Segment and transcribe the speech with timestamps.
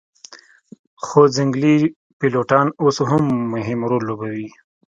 [1.03, 1.75] خو ځنګلي
[2.19, 4.47] پیلوټان اوس هم مهم رول لوبوي